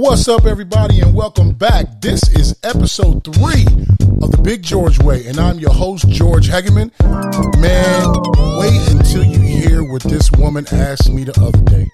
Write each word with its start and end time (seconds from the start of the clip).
What's 0.00 0.28
up, 0.28 0.46
everybody, 0.46 1.00
and 1.00 1.12
welcome 1.12 1.54
back. 1.54 2.00
This 2.00 2.22
is 2.28 2.56
episode 2.62 3.24
three 3.24 3.66
of 4.22 4.30
the 4.30 4.40
Big 4.44 4.62
George 4.62 5.00
Way, 5.00 5.26
and 5.26 5.40
I'm 5.40 5.58
your 5.58 5.72
host, 5.72 6.08
George 6.08 6.48
Hegeman. 6.48 6.92
Man, 7.60 8.06
wait 8.60 8.90
until 8.92 9.24
you 9.24 9.40
hear 9.40 9.82
what 9.82 10.04
this 10.04 10.30
woman 10.30 10.68
asked 10.70 11.10
me 11.10 11.24
the 11.24 11.32
other 11.40 11.60
day. 11.62 11.90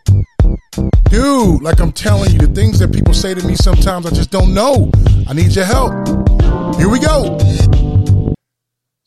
Dude, 1.09 1.63
like 1.63 1.81
I'm 1.81 1.93
telling 1.93 2.31
you, 2.33 2.41
the 2.41 2.53
things 2.55 2.79
that 2.81 2.93
people 2.93 3.15
say 3.15 3.33
to 3.33 3.43
me 3.47 3.55
sometimes 3.55 4.05
I 4.05 4.11
just 4.11 4.31
don't 4.31 4.53
know. 4.53 4.91
I 5.27 5.33
need 5.33 5.57
your 5.57 5.65
help. 5.65 5.95
Here 6.77 6.91
we 6.91 7.01
go. 7.01 7.39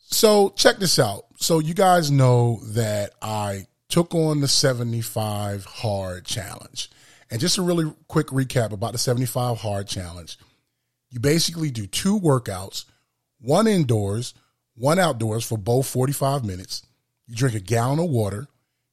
So, 0.00 0.52
check 0.56 0.78
this 0.78 0.98
out. 0.98 1.26
So, 1.36 1.60
you 1.60 1.72
guys 1.72 2.10
know 2.10 2.58
that 2.70 3.12
I 3.22 3.68
took 3.88 4.12
on 4.16 4.40
the 4.40 4.48
75 4.48 5.66
hard 5.66 6.24
challenge. 6.24 6.90
And 7.30 7.40
just 7.40 7.58
a 7.58 7.62
really 7.62 7.92
quick 8.08 8.28
recap 8.28 8.72
about 8.72 8.92
the 8.92 8.98
75 8.98 9.58
hard 9.58 9.86
challenge. 9.86 10.38
You 11.10 11.20
basically 11.20 11.70
do 11.70 11.86
two 11.86 12.18
workouts, 12.18 12.84
one 13.40 13.66
indoors, 13.66 14.34
one 14.74 14.98
outdoors 14.98 15.44
for 15.44 15.58
both 15.58 15.86
45 15.86 16.44
minutes. 16.44 16.82
You 17.26 17.34
drink 17.34 17.54
a 17.54 17.60
gallon 17.60 17.98
of 17.98 18.10
water. 18.10 18.46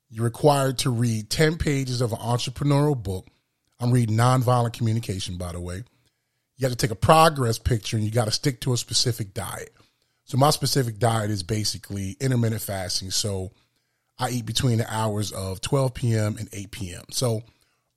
You're 0.09 0.25
required 0.25 0.77
to 0.79 0.89
read 0.89 1.29
10 1.29 1.57
pages 1.57 2.01
of 2.01 2.11
an 2.11 2.19
entrepreneurial 2.19 3.01
book. 3.01 3.27
I'm 3.79 3.91
reading 3.91 4.17
nonviolent 4.17 4.73
communication, 4.73 5.37
by 5.37 5.51
the 5.51 5.59
way. 5.59 5.83
You 6.57 6.63
have 6.67 6.71
to 6.71 6.77
take 6.77 6.91
a 6.91 6.95
progress 6.95 7.57
picture 7.57 7.97
and 7.97 8.05
you 8.05 8.11
got 8.11 8.25
to 8.25 8.31
stick 8.31 8.61
to 8.61 8.73
a 8.73 8.77
specific 8.77 9.33
diet. 9.33 9.73
So, 10.23 10.37
my 10.37 10.49
specific 10.49 10.97
diet 10.97 11.29
is 11.29 11.43
basically 11.43 12.15
intermittent 12.19 12.61
fasting. 12.61 13.11
So, 13.11 13.51
I 14.17 14.29
eat 14.29 14.45
between 14.45 14.77
the 14.77 14.91
hours 14.91 15.31
of 15.31 15.59
12 15.61 15.93
p.m. 15.93 16.37
and 16.39 16.47
8 16.51 16.71
p.m. 16.71 17.03
So, 17.11 17.43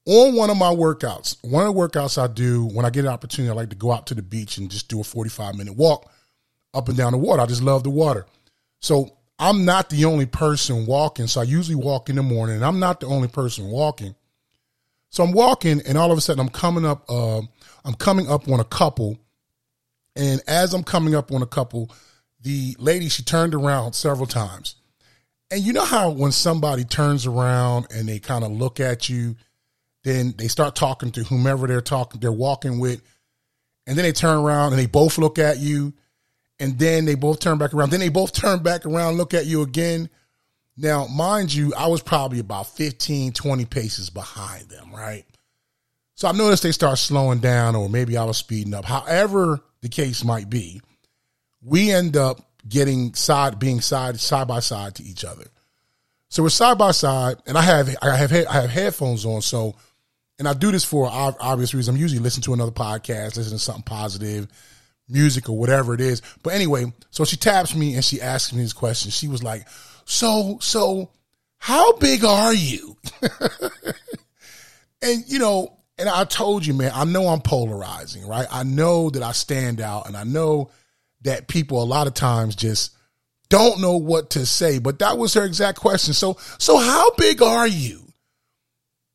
on 0.08 0.34
one 0.34 0.48
of 0.48 0.56
my 0.56 0.74
workouts, 0.74 1.36
one 1.42 1.66
of 1.66 1.74
the 1.74 1.78
workouts 1.78 2.16
I 2.16 2.28
do 2.28 2.64
when 2.64 2.86
I 2.86 2.90
get 2.90 3.04
an 3.04 3.10
opportunity, 3.10 3.50
I 3.50 3.54
like 3.54 3.68
to 3.70 3.76
go 3.76 3.92
out 3.92 4.06
to 4.06 4.14
the 4.14 4.22
beach 4.22 4.56
and 4.56 4.70
just 4.70 4.88
do 4.88 5.00
a 5.00 5.04
45 5.04 5.54
minute 5.54 5.76
walk 5.76 6.10
up 6.72 6.88
and 6.88 6.96
down 6.96 7.12
the 7.12 7.18
water. 7.18 7.42
I 7.42 7.46
just 7.46 7.62
love 7.62 7.84
the 7.84 7.90
water. 7.90 8.24
So 8.80 9.10
I'm 9.38 9.66
not 9.66 9.90
the 9.90 10.06
only 10.06 10.24
person 10.24 10.86
walking. 10.86 11.26
So 11.26 11.42
I 11.42 11.44
usually 11.44 11.74
walk 11.74 12.08
in 12.08 12.16
the 12.16 12.22
morning 12.22 12.56
and 12.56 12.64
I'm 12.64 12.80
not 12.80 13.00
the 13.00 13.06
only 13.06 13.28
person 13.28 13.66
walking. 13.66 14.14
So 15.10 15.22
I'm 15.22 15.32
walking 15.32 15.82
and 15.86 15.98
all 15.98 16.10
of 16.10 16.16
a 16.16 16.22
sudden 16.22 16.40
I'm 16.40 16.48
coming 16.48 16.86
up, 16.86 17.04
uh, 17.10 17.42
I'm 17.84 17.94
coming 17.98 18.30
up 18.30 18.48
on 18.48 18.60
a 18.60 18.64
couple. 18.64 19.18
And 20.16 20.40
as 20.48 20.72
I'm 20.72 20.84
coming 20.84 21.14
up 21.14 21.32
on 21.32 21.42
a 21.42 21.46
couple, 21.46 21.90
the 22.40 22.74
lady, 22.78 23.10
she 23.10 23.22
turned 23.22 23.54
around 23.54 23.92
several 23.92 24.26
times. 24.26 24.76
And 25.50 25.60
you 25.60 25.74
know 25.74 25.84
how 25.84 26.08
when 26.10 26.32
somebody 26.32 26.84
turns 26.84 27.26
around 27.26 27.88
and 27.90 28.08
they 28.08 28.18
kind 28.18 28.42
of 28.42 28.52
look 28.52 28.80
at 28.80 29.10
you 29.10 29.36
then 30.08 30.34
they 30.36 30.48
start 30.48 30.74
talking 30.74 31.12
to 31.12 31.24
whomever 31.24 31.66
they're 31.66 31.80
talking, 31.80 32.20
they're 32.20 32.32
walking 32.32 32.78
with, 32.78 33.02
and 33.86 33.96
then 33.96 34.04
they 34.04 34.12
turn 34.12 34.38
around 34.38 34.72
and 34.72 34.78
they 34.78 34.86
both 34.86 35.18
look 35.18 35.38
at 35.38 35.58
you, 35.58 35.92
and 36.58 36.78
then 36.78 37.04
they 37.04 37.14
both 37.14 37.40
turn 37.40 37.58
back 37.58 37.74
around. 37.74 37.90
Then 37.90 38.00
they 38.00 38.08
both 38.08 38.32
turn 38.40 38.62
back 38.62 38.86
around, 38.86 39.16
look 39.16 39.34
at 39.34 39.46
you 39.46 39.62
again. 39.62 40.08
Now, 40.76 41.06
mind 41.06 41.52
you, 41.52 41.74
I 41.74 41.88
was 41.88 42.02
probably 42.02 42.38
about 42.38 42.68
15, 42.68 43.32
20 43.32 43.64
paces 43.64 44.10
behind 44.10 44.68
them, 44.68 44.92
right? 44.92 45.24
So 46.14 46.28
I 46.28 46.32
noticed 46.32 46.62
they 46.62 46.72
start 46.72 46.98
slowing 46.98 47.40
down, 47.40 47.76
or 47.76 47.88
maybe 47.88 48.16
I 48.16 48.24
was 48.24 48.36
speeding 48.36 48.74
up. 48.74 48.84
However, 48.84 49.60
the 49.82 49.88
case 49.88 50.24
might 50.24 50.48
be, 50.48 50.80
we 51.62 51.90
end 51.90 52.16
up 52.16 52.40
getting 52.68 53.14
side, 53.14 53.58
being 53.58 53.80
side, 53.80 54.18
side 54.20 54.48
by 54.48 54.60
side 54.60 54.94
to 54.96 55.02
each 55.02 55.24
other. 55.24 55.46
So 56.28 56.42
we're 56.42 56.50
side 56.50 56.78
by 56.78 56.90
side, 56.90 57.36
and 57.46 57.56
I 57.56 57.62
have 57.62 57.96
I 58.02 58.16
have 58.16 58.32
I 58.32 58.60
have 58.60 58.70
headphones 58.70 59.24
on, 59.24 59.40
so 59.40 59.76
and 60.38 60.46
I 60.48 60.54
do 60.54 60.70
this 60.70 60.84
for 60.84 61.08
obvious 61.10 61.74
reasons. 61.74 61.88
I'm 61.94 62.00
usually 62.00 62.20
listening 62.20 62.44
to 62.44 62.54
another 62.54 62.72
podcast, 62.72 63.36
listening 63.36 63.58
to 63.58 63.58
something 63.58 63.82
positive, 63.82 64.46
music 65.08 65.48
or 65.48 65.56
whatever 65.56 65.94
it 65.94 66.00
is. 66.00 66.22
But 66.42 66.54
anyway, 66.54 66.92
so 67.10 67.24
she 67.24 67.36
taps 67.36 67.74
me 67.74 67.94
and 67.94 68.04
she 68.04 68.20
asks 68.20 68.52
me 68.52 68.62
this 68.62 68.72
question. 68.72 69.10
She 69.10 69.28
was 69.28 69.42
like, 69.42 69.66
"So, 70.04 70.58
so, 70.60 71.10
how 71.58 71.94
big 71.94 72.24
are 72.24 72.54
you?" 72.54 72.96
and 75.02 75.24
you 75.26 75.38
know, 75.38 75.76
and 75.98 76.08
I 76.08 76.24
told 76.24 76.64
you, 76.64 76.74
man, 76.74 76.92
I 76.94 77.04
know 77.04 77.26
I'm 77.28 77.40
polarizing, 77.40 78.26
right? 78.26 78.46
I 78.50 78.62
know 78.62 79.10
that 79.10 79.22
I 79.22 79.32
stand 79.32 79.80
out, 79.80 80.06
and 80.06 80.16
I 80.16 80.24
know 80.24 80.70
that 81.22 81.48
people 81.48 81.82
a 81.82 81.84
lot 81.84 82.06
of 82.06 82.14
times 82.14 82.54
just 82.54 82.94
don't 83.48 83.80
know 83.80 83.96
what 83.96 84.30
to 84.30 84.46
say. 84.46 84.78
But 84.78 85.00
that 85.00 85.18
was 85.18 85.34
her 85.34 85.44
exact 85.44 85.78
question. 85.80 86.14
So, 86.14 86.36
so 86.58 86.76
how 86.76 87.10
big 87.16 87.42
are 87.42 87.66
you? 87.66 88.07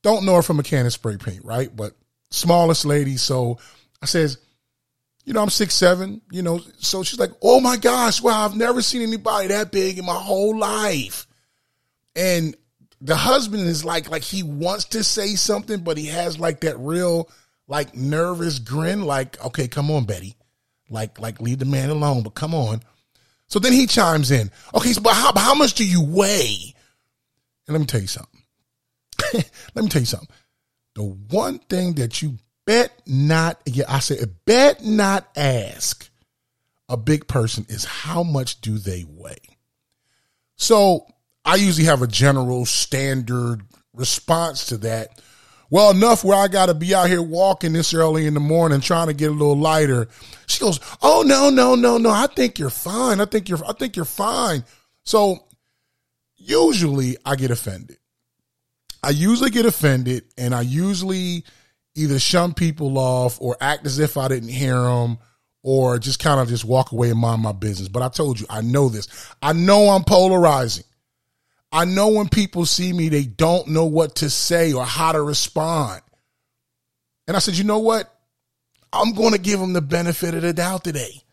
Don't 0.04 0.26
know 0.26 0.36
her 0.36 0.42
from 0.42 0.60
a 0.60 0.64
can 0.64 0.86
of 0.86 0.94
spray 0.94 1.18
paint, 1.18 1.44
right? 1.44 1.74
But 1.76 1.94
smallest 2.30 2.86
lady. 2.86 3.18
So 3.18 3.58
I 4.02 4.06
says, 4.06 4.38
you 5.26 5.34
know, 5.34 5.42
I'm 5.42 5.50
six 5.50 5.74
seven, 5.74 6.22
you 6.30 6.42
know. 6.42 6.60
So 6.78 7.04
she's 7.04 7.20
like, 7.20 7.32
oh 7.42 7.60
my 7.60 7.78
gosh, 7.78 8.22
wow, 8.22 8.46
I've 8.46 8.56
never 8.56 8.82
seen 8.82 9.02
anybody 9.02 9.48
that 9.48 9.72
big 9.72 9.98
in 9.98 10.06
my 10.06 10.14
whole 10.14 10.58
life. 10.58 11.26
And 12.16 12.56
the 13.02 13.16
husband 13.16 13.64
is 13.64 13.84
like, 13.84 14.10
like 14.10 14.24
he 14.24 14.44
wants 14.44 14.86
to 14.86 15.04
say 15.04 15.36
something, 15.36 15.80
but 15.80 15.98
he 15.98 16.08
has 16.08 16.38
like 16.38 16.62
that 16.62 16.78
real, 16.78 17.30
like 17.68 17.96
nervous 17.96 18.60
grin, 18.60 19.04
like, 19.04 19.44
okay, 19.46 19.68
come 19.68 19.90
on, 19.90 20.06
Betty. 20.06 20.36
Like, 20.90 21.20
like 21.20 21.42
leave 21.42 21.60
the 21.60 21.66
man 21.66 21.90
alone, 21.90 22.24
but 22.24 22.36
come 22.36 22.54
on. 22.54 22.82
So 23.48 23.60
then 23.60 23.74
he 23.74 23.88
chimes 23.88 24.32
in. 24.32 24.52
Okay, 24.76 24.92
so 24.92 25.02
but 25.02 25.14
how, 25.14 25.32
how 25.36 25.56
much 25.56 25.74
do 25.74 25.86
you 25.86 26.04
weigh? 26.04 26.74
And 27.68 27.74
let 27.74 27.80
me 27.80 27.86
tell 27.86 28.02
you 28.02 28.08
something. 28.08 28.43
Let 29.76 29.84
me 29.84 29.90
tell 29.90 30.02
you 30.02 30.06
something. 30.06 30.30
The 30.96 31.04
one 31.04 31.60
thing 31.60 31.94
that 31.94 32.22
you 32.22 32.38
bet 32.66 32.92
not, 33.06 33.62
yeah, 33.66 33.86
I 33.90 34.00
said, 34.00 34.20
bet 34.46 34.84
not 34.84 35.28
ask 35.36 36.10
a 36.88 36.98
big 36.98 37.28
person 37.28 37.66
is 37.70 37.86
how 37.86 38.24
much 38.24 38.62
do 38.62 38.78
they 38.78 39.06
weigh? 39.08 39.58
So 40.56 41.08
I 41.46 41.56
usually 41.56 41.88
have 41.88 42.02
a 42.02 42.08
general 42.08 42.66
standard 42.66 43.64
response 43.94 44.68
to 44.68 44.78
that. 44.80 45.22
Well, 45.70 45.90
enough 45.90 46.24
where 46.24 46.38
I 46.38 46.48
got 46.48 46.68
to 46.68 46.76
be 46.76 46.94
out 46.94 47.10
here 47.10 47.22
walking 47.22 47.74
this 47.74 47.94
early 47.94 48.28
in 48.28 48.36
the 48.36 48.40
morning 48.40 48.80
trying 48.80 49.08
to 49.08 49.14
get 49.14 49.32
a 49.32 49.34
little 49.34 49.58
lighter. 49.58 50.08
She 50.46 50.60
goes, 50.60 50.80
"Oh 51.02 51.24
no, 51.26 51.50
no, 51.50 51.74
no, 51.74 51.98
no! 51.98 52.12
I 52.12 52.28
think 52.28 52.60
you're 52.60 52.70
fine. 52.70 53.20
I 53.20 53.26
think 53.26 53.50
you're, 53.50 53.66
I 53.68 53.74
think 53.74 53.96
you're 53.96 54.06
fine." 54.06 54.64
So 55.04 55.48
usually 56.36 57.18
I 57.26 57.36
get 57.36 57.50
offended. 57.50 57.98
I 59.04 59.10
usually 59.10 59.50
get 59.50 59.66
offended 59.66 60.24
and 60.38 60.56
I 60.56 60.62
usually 60.62 61.44
either 61.96 62.18
shun 62.20 62.54
people 62.54 62.98
off 62.98 63.40
or 63.42 63.58
act 63.60 63.86
as 63.86 64.00
if 64.00 64.18
I 64.18 64.30
didn't 64.30 64.50
hear 64.50 64.76
them 64.76 65.18
or 65.62 66.00
just 66.00 66.20
kind 66.20 66.40
of 66.40 66.48
just 66.48 66.66
walk 66.66 66.92
away 66.92 67.10
and 67.10 67.20
mind 67.20 67.42
my 67.42 67.52
business. 67.52 67.90
But 67.90 68.02
I 68.02 68.10
told 68.10 68.40
you, 68.40 68.46
I 68.50 68.62
know 68.62 68.90
this. 68.90 69.08
I 69.42 69.54
know 69.54 69.90
I'm 69.90 70.04
polarizing. 70.04 70.86
I 71.72 71.86
know 71.86 72.10
when 72.10 72.30
people 72.30 72.66
see 72.66 72.94
me, 72.94 73.10
they 73.10 73.24
don't 73.24 73.68
know 73.70 73.86
what 73.86 74.16
to 74.18 74.30
say 74.30 74.74
or 74.74 74.86
how 74.86 75.12
to 75.12 75.22
respond. 75.22 76.02
And 77.28 77.36
I 77.36 77.40
said, 77.40 77.58
you 77.58 77.64
know 77.64 77.80
what? 77.80 78.14
I'm 78.92 79.14
going 79.14 79.32
to 79.32 79.40
give 79.40 79.60
them 79.60 79.74
the 79.74 79.82
benefit 79.82 80.36
of 80.36 80.44
the 80.44 80.54
doubt 80.54 80.84
today. 80.84 81.24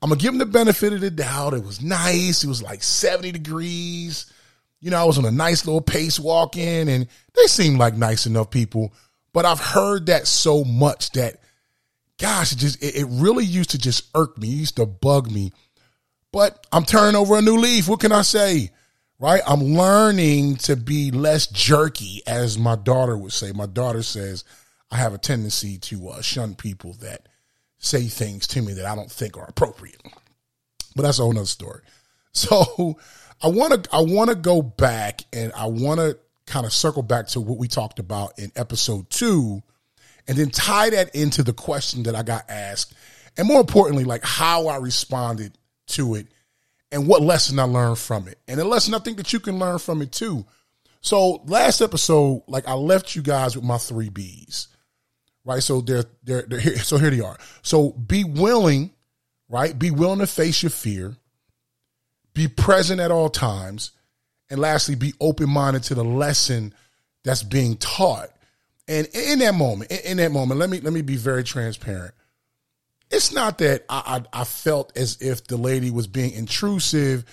I'm 0.00 0.08
going 0.08 0.18
to 0.18 0.22
give 0.22 0.32
them 0.32 0.38
the 0.38 0.46
benefit 0.46 0.92
of 0.92 1.00
the 1.00 1.10
doubt. 1.10 1.54
It 1.54 1.64
was 1.64 1.82
nice. 1.82 2.42
It 2.42 2.48
was 2.48 2.62
like 2.62 2.82
70 2.82 3.32
degrees. 3.32 4.32
You 4.80 4.90
know, 4.90 4.98
I 4.98 5.04
was 5.04 5.18
on 5.18 5.24
a 5.24 5.30
nice 5.30 5.66
little 5.66 5.80
pace 5.80 6.20
walking 6.20 6.88
and 6.88 7.08
they 7.34 7.46
seemed 7.46 7.78
like 7.78 7.94
nice 7.94 8.26
enough 8.26 8.50
people. 8.50 8.92
But 9.32 9.44
I've 9.44 9.60
heard 9.60 10.06
that 10.06 10.26
so 10.26 10.64
much 10.64 11.10
that, 11.12 11.40
gosh, 12.18 12.52
it 12.52 12.58
just, 12.58 12.82
it, 12.82 12.96
it 12.96 13.06
really 13.08 13.44
used 13.44 13.70
to 13.70 13.78
just 13.78 14.08
irk 14.14 14.38
me. 14.38 14.48
It 14.48 14.56
used 14.56 14.76
to 14.76 14.86
bug 14.86 15.30
me. 15.30 15.52
But 16.32 16.66
I'm 16.72 16.84
turning 16.84 17.16
over 17.16 17.36
a 17.36 17.42
new 17.42 17.56
leaf. 17.56 17.88
What 17.88 18.00
can 18.00 18.12
I 18.12 18.22
say? 18.22 18.70
Right? 19.18 19.40
I'm 19.46 19.62
learning 19.62 20.56
to 20.56 20.76
be 20.76 21.10
less 21.10 21.46
jerky, 21.46 22.22
as 22.26 22.58
my 22.58 22.76
daughter 22.76 23.16
would 23.16 23.32
say. 23.32 23.52
My 23.52 23.66
daughter 23.66 24.02
says 24.02 24.44
I 24.90 24.96
have 24.96 25.14
a 25.14 25.18
tendency 25.18 25.78
to 25.78 26.08
uh, 26.08 26.22
shun 26.22 26.54
people 26.54 26.94
that 27.00 27.28
say 27.78 28.04
things 28.08 28.46
to 28.48 28.62
me 28.62 28.74
that 28.74 28.86
I 28.86 28.94
don't 28.94 29.10
think 29.10 29.36
are 29.36 29.46
appropriate. 29.46 30.02
But 30.94 31.02
that's 31.02 31.18
a 31.18 31.22
whole 31.22 31.32
nother 31.32 31.46
story. 31.46 31.82
So 32.32 32.98
I 33.42 33.48
want 33.48 33.84
to 33.84 33.90
I 33.94 34.00
want 34.00 34.30
to 34.30 34.36
go 34.36 34.62
back 34.62 35.22
and 35.32 35.52
I 35.54 35.66
want 35.66 36.00
to 36.00 36.18
kind 36.46 36.64
of 36.64 36.72
circle 36.72 37.02
back 37.02 37.26
to 37.28 37.40
what 37.40 37.58
we 37.58 37.68
talked 37.68 37.98
about 37.98 38.38
in 38.38 38.50
episode 38.56 39.10
2 39.10 39.62
and 40.28 40.38
then 40.38 40.50
tie 40.50 40.90
that 40.90 41.14
into 41.14 41.42
the 41.42 41.52
question 41.52 42.04
that 42.04 42.14
I 42.14 42.22
got 42.22 42.48
asked 42.48 42.94
and 43.36 43.46
more 43.46 43.60
importantly 43.60 44.04
like 44.04 44.24
how 44.24 44.68
I 44.68 44.76
responded 44.76 45.58
to 45.88 46.14
it 46.14 46.28
and 46.92 47.06
what 47.06 47.20
lesson 47.20 47.58
I 47.58 47.64
learned 47.64 47.98
from 47.98 48.28
it. 48.28 48.38
And 48.48 48.60
a 48.60 48.64
lesson 48.64 48.94
I 48.94 49.00
think 49.00 49.16
that 49.18 49.32
you 49.32 49.40
can 49.40 49.58
learn 49.58 49.78
from 49.78 50.02
it 50.02 50.12
too. 50.12 50.46
So 51.00 51.42
last 51.46 51.80
episode 51.80 52.42
like 52.46 52.66
I 52.66 52.74
left 52.74 53.14
you 53.14 53.22
guys 53.22 53.54
with 53.54 53.64
my 53.64 53.78
3 53.78 54.08
Bs. 54.10 54.68
Right? 55.44 55.62
So 55.62 55.80
they're 55.80 56.04
they're, 56.24 56.42
they're 56.42 56.60
here 56.60 56.78
so 56.78 56.96
here 56.96 57.10
they 57.10 57.20
are. 57.20 57.36
So 57.62 57.90
be 57.92 58.24
willing, 58.24 58.92
right? 59.48 59.78
Be 59.78 59.90
willing 59.90 60.20
to 60.20 60.26
face 60.26 60.62
your 60.62 60.70
fear 60.70 61.16
be 62.36 62.46
present 62.48 63.00
at 63.00 63.10
all 63.10 63.30
times, 63.30 63.92
and 64.50 64.60
lastly, 64.60 64.94
be 64.94 65.14
open 65.20 65.48
minded 65.48 65.82
to 65.84 65.94
the 65.94 66.04
lesson 66.04 66.74
that's 67.24 67.42
being 67.42 67.76
taught. 67.78 68.28
And 68.86 69.08
in 69.08 69.40
that 69.40 69.54
moment, 69.54 69.90
in 69.90 70.18
that 70.18 70.30
moment, 70.30 70.60
let 70.60 70.70
me 70.70 70.78
let 70.80 70.92
me 70.92 71.00
be 71.00 71.16
very 71.16 71.42
transparent. 71.42 72.14
It's 73.10 73.32
not 73.32 73.58
that 73.58 73.84
I, 73.88 74.20
I, 74.32 74.40
I 74.42 74.44
felt 74.44 74.96
as 74.96 75.20
if 75.20 75.46
the 75.46 75.56
lady 75.56 75.90
was 75.90 76.06
being 76.06 76.32
intrusive. 76.32 77.24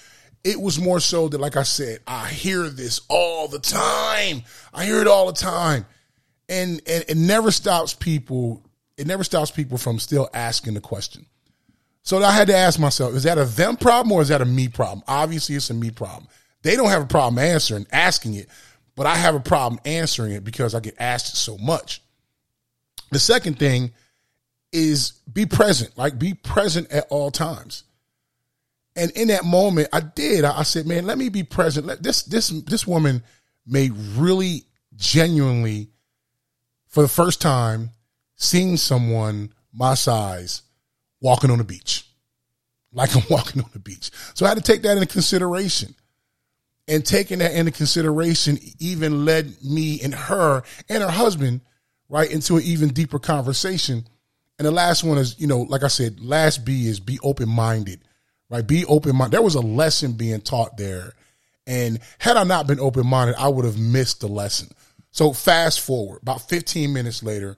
It 0.44 0.60
was 0.60 0.80
more 0.80 1.00
so 1.00 1.28
that, 1.28 1.40
like 1.40 1.58
I 1.58 1.64
said, 1.64 2.00
I 2.08 2.28
hear 2.30 2.70
this 2.70 3.02
all 3.10 3.48
the 3.48 3.60
time. 3.60 4.44
I 4.74 4.86
hear 4.86 5.02
it 5.02 5.08
all 5.08 5.28
the 5.28 5.34
time, 5.34 5.86
and 6.48 6.82
and 6.88 7.04
it 7.08 7.18
never 7.18 7.52
stops 7.52 7.94
people. 7.94 8.64
It 8.98 9.06
never 9.06 9.26
stops 9.26 9.52
people 9.52 9.78
from 9.78 10.00
still 10.00 10.30
asking 10.34 10.76
the 10.76 10.82
question. 10.82 11.26
So 12.04 12.22
I 12.22 12.32
had 12.32 12.48
to 12.48 12.56
ask 12.56 12.80
myself, 12.80 13.16
is 13.16 13.24
that 13.24 13.38
a 13.38 13.46
them 13.46 13.78
problem 13.78 14.12
or 14.12 14.22
is 14.22 14.28
that 14.28 14.42
a 14.42 14.46
me 14.46 14.68
problem? 14.68 15.04
Obviously, 15.08 15.56
it's 15.56 15.70
a 15.70 15.74
me 15.74 15.90
problem. 15.90 16.28
They 16.62 16.76
don't 16.76 16.90
have 16.90 17.04
a 17.04 17.08
problem 17.08 17.44
answering, 17.44 17.88
asking 17.92 18.36
it, 18.36 18.50
but 18.96 19.06
I 19.08 19.16
have 19.16 19.36
a 19.36 19.40
problem 19.40 19.80
answering 19.86 20.34
it 20.34 20.44
because 20.44 20.76
I 20.76 20.82
get 20.82 20.96
asked 21.00 21.38
so 21.38 21.58
much. 21.58 22.02
The 23.12 23.20
second 23.20 23.58
thing 23.58 23.94
is 24.72 25.14
be 25.32 25.46
present, 25.46 25.98
like 25.98 26.20
be 26.20 26.34
present 26.34 26.92
at 26.92 27.08
all 27.10 27.32
times. 27.32 27.84
And 28.96 29.12
in 29.12 29.30
that 29.30 29.46
moment, 29.46 29.90
I 29.94 30.02
did. 30.02 30.44
I 30.44 30.64
said, 30.64 30.86
"Man, 30.86 31.06
let 31.06 31.18
me 31.18 31.30
be 31.30 31.44
present." 31.44 31.88
Let 31.88 32.04
this 32.04 32.24
this 32.24 32.50
this 32.50 32.86
woman 32.86 33.24
may 33.66 33.90
really 33.90 34.66
genuinely, 34.96 35.90
for 36.88 37.02
the 37.02 37.10
first 37.10 37.42
time, 37.42 37.92
seeing 38.36 38.78
someone 38.78 39.52
my 39.72 39.96
size 39.96 40.62
walking 41.24 41.50
on 41.50 41.58
the 41.58 41.64
beach, 41.64 42.06
like 42.92 43.16
I'm 43.16 43.24
walking 43.32 43.64
on 43.64 43.70
the 43.74 43.80
beach. 43.80 44.12
So 44.36 44.46
I 44.46 44.50
had 44.50 44.58
to 44.58 44.64
take 44.64 44.84
that 44.84 44.98
into 44.98 45.08
consideration. 45.08 45.96
And 46.86 47.06
taking 47.06 47.40
that 47.40 47.54
into 47.54 47.72
consideration 47.72 48.60
even 48.78 49.24
led 49.24 49.64
me 49.64 50.02
and 50.02 50.14
her 50.14 50.64
and 50.90 51.02
her 51.02 51.10
husband 51.10 51.62
right 52.10 52.30
into 52.30 52.58
an 52.58 52.64
even 52.64 52.90
deeper 52.90 53.20
conversation. 53.20 54.06
And 54.60 54.66
the 54.66 54.72
last 54.72 55.02
one 55.02 55.18
is, 55.18 55.40
you 55.40 55.48
know, 55.48 55.62
like 55.62 55.84
I 55.84 55.88
said, 55.88 56.20
last 56.20 56.66
B 56.66 56.88
is 56.88 57.00
be 57.00 57.20
open 57.24 57.48
minded, 57.48 58.02
right? 58.50 58.68
Be 58.68 58.84
open 58.86 59.16
minded. 59.16 59.32
There 59.32 59.42
was 59.42 59.56
a 59.56 59.62
lesson 59.62 60.14
being 60.14 60.42
taught 60.42 60.76
there. 60.76 61.14
And 61.66 62.00
had 62.18 62.36
I 62.36 62.44
not 62.44 62.68
been 62.68 62.82
open 62.82 63.08
minded, 63.08 63.36
I 63.40 63.48
would 63.48 63.64
have 63.64 63.80
missed 63.80 64.20
the 64.20 64.28
lesson. 64.28 64.68
So 65.12 65.32
fast 65.32 65.80
forward, 65.80 66.20
about 66.22 66.50
15 66.50 66.92
minutes 66.92 67.24
later, 67.24 67.56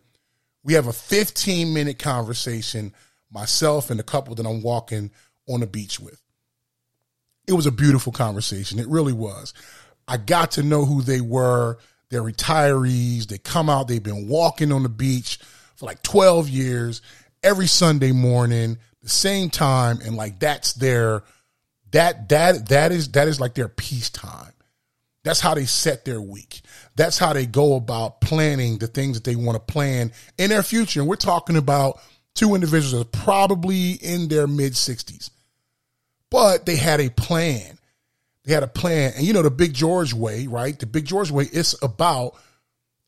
we 0.63 0.73
have 0.73 0.85
a 0.85 0.93
15 0.93 1.73
minute 1.73 1.97
conversation 1.97 2.93
myself 3.35 3.91
and 3.91 3.99
the 3.99 4.03
couple 4.03 4.33
that 4.33 4.47
I'm 4.47 4.63
walking 4.63 5.11
on 5.47 5.59
the 5.59 5.67
beach 5.67 5.99
with. 5.99 6.19
It 7.47 7.53
was 7.53 7.67
a 7.67 7.71
beautiful 7.71 8.11
conversation. 8.11 8.79
It 8.79 8.87
really 8.87 9.13
was. 9.13 9.53
I 10.07 10.17
got 10.17 10.51
to 10.51 10.63
know 10.63 10.85
who 10.85 11.03
they 11.03 11.21
were. 11.21 11.77
They're 12.09 12.23
retirees. 12.23 13.27
They 13.27 13.37
come 13.37 13.69
out, 13.69 13.87
they've 13.87 14.01
been 14.01 14.27
walking 14.27 14.71
on 14.71 14.83
the 14.83 14.89
beach 14.89 15.37
for 15.75 15.85
like 15.85 16.01
12 16.01 16.49
years 16.49 17.01
every 17.43 17.67
Sunday 17.67 18.11
morning, 18.11 18.77
the 19.03 19.09
same 19.09 19.49
time. 19.49 19.99
And 20.03 20.15
like 20.15 20.39
that's 20.39 20.73
their 20.73 21.23
that 21.91 22.29
that 22.29 22.69
that 22.69 22.91
is 22.91 23.11
that 23.11 23.27
is 23.27 23.39
like 23.39 23.53
their 23.53 23.69
peace 23.69 24.09
time. 24.09 24.53
That's 25.23 25.39
how 25.39 25.55
they 25.55 25.65
set 25.65 26.05
their 26.05 26.21
week. 26.21 26.61
That's 26.95 27.17
how 27.17 27.33
they 27.33 27.47
go 27.47 27.75
about 27.75 28.21
planning 28.21 28.77
the 28.77 28.87
things 28.87 29.17
that 29.17 29.23
they 29.23 29.35
want 29.35 29.55
to 29.55 29.73
plan 29.73 30.11
in 30.37 30.51
their 30.51 30.61
future. 30.61 30.99
And 30.99 31.09
we're 31.09 31.15
talking 31.15 31.57
about 31.57 31.99
two 32.35 32.53
individuals 32.53 32.93
are 33.01 33.05
probably 33.05 33.93
in 33.93 34.27
their 34.27 34.45
mid 34.45 34.73
60s. 34.73 35.31
But 36.29 36.65
they 36.65 36.75
had 36.75 36.99
a 36.99 37.09
plan. 37.09 37.79
They 38.43 38.53
had 38.53 38.63
a 38.63 38.67
plan. 38.67 39.13
And 39.15 39.25
you 39.25 39.33
know, 39.33 39.41
the 39.41 39.51
Big 39.51 39.73
George 39.73 40.13
way, 40.13 40.47
right? 40.47 40.77
The 40.77 40.85
Big 40.85 41.05
George 41.05 41.31
way 41.31 41.45
is 41.45 41.75
about 41.81 42.35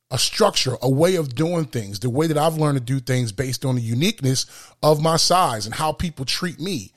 a 0.09 0.17
structure, 0.17 0.77
a 0.81 0.89
way 0.89 1.15
of 1.15 1.35
doing 1.35 1.65
things, 1.65 1.99
the 1.99 2.09
way 2.09 2.27
that 2.27 2.37
I've 2.37 2.57
learned 2.57 2.77
to 2.77 2.83
do 2.83 2.99
things 2.99 3.31
based 3.31 3.65
on 3.65 3.75
the 3.75 3.81
uniqueness 3.81 4.45
of 4.81 5.01
my 5.01 5.17
size 5.17 5.65
and 5.65 5.75
how 5.75 5.91
people 5.91 6.23
treat 6.25 6.59
me 6.59 6.93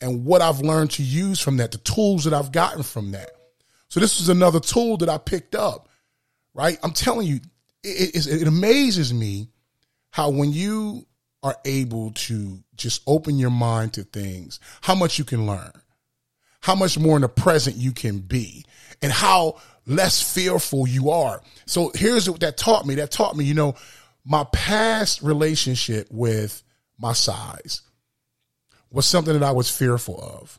and 0.00 0.24
what 0.24 0.42
I've 0.42 0.60
learned 0.60 0.90
to 0.92 1.02
use 1.02 1.40
from 1.40 1.56
that, 1.56 1.72
the 1.72 1.78
tools 1.78 2.24
that 2.24 2.34
I've 2.34 2.52
gotten 2.52 2.82
from 2.82 3.12
that. 3.12 3.30
So 3.88 3.98
this 3.98 4.20
is 4.20 4.28
another 4.28 4.60
tool 4.60 4.98
that 4.98 5.08
I 5.08 5.18
picked 5.18 5.54
up, 5.54 5.88
right? 6.54 6.78
I'm 6.82 6.92
telling 6.92 7.26
you, 7.26 7.40
it, 7.82 8.14
it, 8.14 8.42
it 8.42 8.48
amazes 8.48 9.12
me 9.12 9.48
how 10.10 10.30
when 10.30 10.52
you 10.52 11.06
are 11.42 11.56
able 11.64 12.12
to 12.12 12.62
just 12.76 13.02
open 13.06 13.38
your 13.38 13.50
mind 13.50 13.94
to 13.94 14.02
things, 14.02 14.60
how 14.82 14.94
much 14.94 15.18
you 15.18 15.24
can 15.24 15.46
learn, 15.46 15.72
how 16.60 16.74
much 16.74 16.98
more 16.98 17.16
in 17.16 17.22
the 17.22 17.28
present 17.28 17.76
you 17.76 17.92
can 17.92 18.18
be, 18.18 18.64
and 19.02 19.10
how 19.10 19.58
less 19.86 20.20
fearful 20.20 20.86
you 20.86 21.10
are. 21.10 21.42
So 21.66 21.90
here's 21.94 22.28
what 22.28 22.40
that 22.40 22.56
taught 22.56 22.86
me. 22.86 22.96
That 22.96 23.10
taught 23.10 23.36
me, 23.36 23.44
you 23.44 23.54
know, 23.54 23.74
my 24.24 24.44
past 24.52 25.22
relationship 25.22 26.08
with 26.10 26.62
my 26.98 27.12
size 27.12 27.82
was 28.90 29.06
something 29.06 29.32
that 29.32 29.42
I 29.42 29.52
was 29.52 29.74
fearful 29.74 30.20
of. 30.20 30.58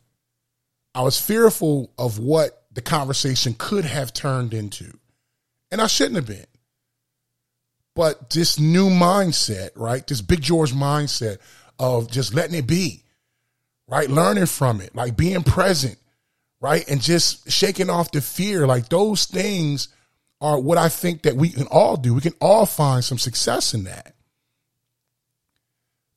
I 0.94 1.02
was 1.02 1.20
fearful 1.20 1.92
of 1.98 2.18
what 2.18 2.64
the 2.72 2.82
conversation 2.82 3.54
could 3.56 3.84
have 3.84 4.12
turned 4.12 4.52
into. 4.52 4.98
And 5.70 5.80
I 5.80 5.86
shouldn't 5.86 6.16
have 6.16 6.26
been. 6.26 6.46
But 7.94 8.30
this 8.30 8.58
new 8.58 8.88
mindset, 8.88 9.70
right? 9.76 10.06
This 10.06 10.22
Big 10.22 10.40
George 10.40 10.72
mindset 10.72 11.38
of 11.78 12.10
just 12.10 12.34
letting 12.34 12.56
it 12.56 12.66
be, 12.66 13.04
right? 13.86 14.08
Learning 14.08 14.46
from 14.46 14.80
it, 14.80 14.94
like 14.94 15.16
being 15.16 15.42
present, 15.42 15.98
right? 16.60 16.88
And 16.88 17.02
just 17.02 17.50
shaking 17.50 17.90
off 17.90 18.12
the 18.12 18.22
fear. 18.22 18.66
Like 18.66 18.88
those 18.88 19.26
things 19.26 19.88
are 20.40 20.58
what 20.58 20.78
I 20.78 20.88
think 20.88 21.22
that 21.22 21.36
we 21.36 21.50
can 21.50 21.66
all 21.66 21.96
do. 21.96 22.14
We 22.14 22.20
can 22.20 22.34
all 22.40 22.66
find 22.66 23.04
some 23.04 23.18
success 23.18 23.74
in 23.74 23.84
that. 23.84 24.14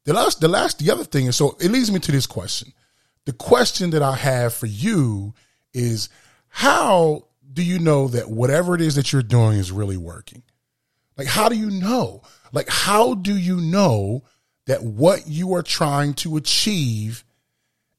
The 0.06 0.14
last, 0.14 0.40
the 0.40 0.48
last, 0.48 0.80
the 0.80 0.92
other 0.92 1.04
thing 1.04 1.26
is 1.26 1.36
so 1.36 1.58
it 1.60 1.72
leads 1.72 1.92
me 1.92 2.00
to 2.00 2.12
this 2.12 2.28
question. 2.28 2.72
The 3.26 3.34
question 3.34 3.90
that 3.90 4.04
I 4.04 4.16
have 4.16 4.54
for 4.54 4.68
you 4.68 5.34
is 5.74 6.10
how 6.48 7.26
do 7.52 7.64
you 7.64 7.80
know 7.80 8.08
that 8.10 8.30
whatever 8.30 8.76
it 8.76 8.82
is 8.82 8.96
that 8.96 9.12
you're 9.12 9.24
doing 9.24 9.58
is 9.58 9.72
really 9.72 9.98
working? 9.98 10.44
Like, 11.18 11.28
how 11.28 11.50
do 11.50 11.56
you 11.56 11.70
know? 11.70 12.22
Like, 12.52 12.70
how 12.70 13.16
do 13.16 13.36
you 13.36 13.58
know 13.58 14.24
that 14.68 14.84
what 14.84 15.28
you 15.28 15.54
are 15.54 15.64
trying 15.64 16.14
to 16.16 16.38
achieve 16.38 17.24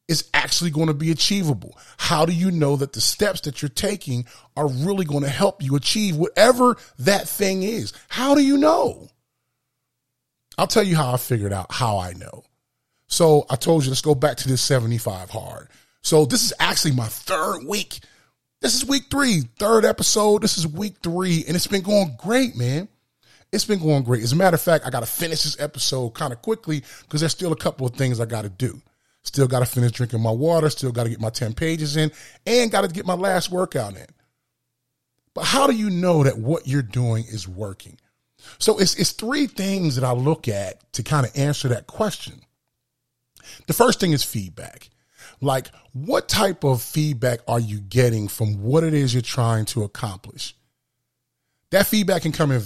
is 0.09 0.29
actually 0.35 0.71
going 0.71 0.89
to 0.89 0.95
be 0.95 1.11
achievable? 1.11 1.79
How 1.97 2.27
do 2.27 2.33
you 2.33 2.51
know 2.51 2.77
that 2.77 2.93
the 2.93 3.01
steps 3.01 3.43
that 3.43 3.63
you're 3.63 3.69
taking 3.69 4.27
are 4.57 4.69
really 4.69 5.05
going 5.05 5.23
to 5.23 5.29
help 5.29 5.63
you 5.63 5.77
achieve 5.77 6.17
whatever 6.17 6.77
that 6.99 7.29
thing 7.29 7.63
is? 7.63 7.93
How 8.09 8.35
do 8.35 8.43
you 8.43 8.57
know? 8.57 9.09
I'll 10.59 10.67
tell 10.67 10.85
you 10.85 10.97
how 10.97 11.13
I 11.13 11.17
figured 11.17 11.53
out 11.53 11.73
how 11.73 11.99
I 11.99 12.13
know. 12.13 12.45
So 13.09 13.47
I 13.51 13.57
told 13.57 13.85
you, 13.85 13.91
let's 13.91 14.01
go 14.01 14.15
back 14.15 14.37
to 14.39 14.49
this 14.49 14.63
75 14.63 15.31
hard. 15.31 15.69
So 16.03 16.25
this 16.25 16.45
is 16.45 16.53
actually 16.59 16.95
my 16.95 17.07
third 17.07 17.65
week. 17.67 18.01
This 18.61 18.75
is 18.75 18.87
week 18.87 19.05
three, 19.11 19.43
third 19.59 19.85
episode. 19.85 20.43
This 20.43 20.57
is 20.57 20.67
week 20.67 20.97
three, 21.03 21.45
and 21.47 21.55
it's 21.55 21.67
been 21.67 21.83
going 21.83 22.17
great, 22.19 22.57
man 22.57 22.89
it's 23.53 23.65
been 23.65 23.79
going 23.79 24.03
great. 24.03 24.23
As 24.23 24.33
a 24.33 24.37
matter 24.37 24.55
of 24.55 24.61
fact, 24.61 24.87
I 24.87 24.91
got 24.91 25.01
to 25.01 25.07
finish 25.07 25.45
this 25.45 25.59
episode 25.61 26.11
kind 26.11 26.33
of 26.33 26.43
quickly 26.43 26.83
because 27.03 27.21
there's 27.21 27.33
still 27.33 27.53
a 27.53 27.57
couple 27.57 27.87
of 27.87 27.95
things 27.95 28.21
I 28.21 28.27
got 28.27 28.43
to 28.43 28.49
do. 28.49 28.81
Still 29.23 29.49
got 29.49 29.61
to 29.61 29.67
finish 29.67 29.93
drinking 29.93 30.21
my 30.21 30.31
water. 30.31 30.71
Still 30.71 30.93
got 30.93 31.05
to 31.05 31.11
get 31.11 31.21
my 31.21 31.31
10 31.31 31.55
pages 31.55 31.97
in 31.97 32.13
and 32.47 32.71
got 32.71 32.83
to 32.83 32.89
get 32.89 33.07
my 33.07 33.15
last 33.15 33.51
workout 33.51 33.97
in. 33.97 34.07
But 35.35 35.45
how 35.45 35.67
do 35.67 35.75
you 35.75 35.91
know 35.91 36.23
that 36.23 36.39
what 36.39 36.67
you're 36.67 36.83
doing 36.83 37.25
is 37.29 37.49
working? 37.49 37.99
So 38.59 38.79
it's, 38.79 38.95
it's 38.95 39.13
three 39.13 39.47
things 39.47 39.97
that 39.97 40.05
I 40.05 40.13
look 40.13 40.49
at 40.49 40.93
to 40.95 41.03
kind 41.03 41.27
of 41.27 41.37
answer 41.37 41.69
that 41.69 41.87
question. 41.87 42.41
The 43.67 43.73
first 43.73 44.01
thing 44.01 44.13
is 44.13 44.23
feedback. 44.23 44.91
Like, 45.41 45.69
what 45.93 46.29
type 46.29 46.65
of 46.65 46.83
feedback 46.83 47.41
are 47.47 47.61
you 47.61 47.81
getting 47.81 48.29
from 48.29 48.63
what 48.63 48.85
it 48.85 48.95
is 48.95 49.13
you're 49.13 49.23
trying 49.23 49.65
to 49.67 49.83
accomplish? 49.83 50.55
That 51.73 51.87
feedback 51.87 52.23
can 52.23 52.33
come 52.33 52.53
in, 52.53 52.63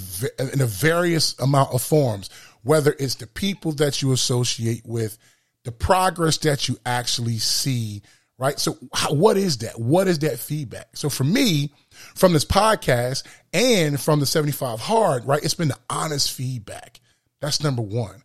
in 0.52 0.60
a 0.60 0.66
various 0.66 1.38
amount 1.38 1.72
of 1.72 1.82
forms, 1.82 2.28
whether 2.62 2.94
it's 2.98 3.14
the 3.16 3.26
people 3.26 3.72
that 3.72 4.02
you 4.02 4.12
associate 4.12 4.82
with, 4.84 5.16
the 5.64 5.72
progress 5.72 6.36
that 6.38 6.68
you 6.68 6.76
actually 6.84 7.38
see, 7.38 8.02
right? 8.38 8.58
So 8.58 8.76
how, 8.92 9.14
what 9.14 9.36
is 9.36 9.58
that? 9.58 9.80
What 9.80 10.08
is 10.08 10.18
that 10.20 10.38
feedback? 10.38 10.96
So 10.96 11.08
for 11.08 11.24
me, 11.24 11.72
from 12.14 12.32
this 12.32 12.44
podcast 12.44 13.24
and 13.52 14.00
from 14.00 14.20
the 14.20 14.26
75 14.26 14.80
hard, 14.80 15.24
right? 15.24 15.42
It's 15.42 15.54
been 15.54 15.68
the 15.68 15.78
honest 15.88 16.32
feedback. 16.32 17.00
That's 17.40 17.62
number 17.62 17.82
one. 17.82 18.22